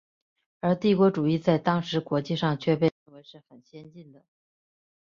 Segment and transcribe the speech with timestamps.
[0.61, 4.25] 而帝国主义在当时国际上却被认为是很先进的。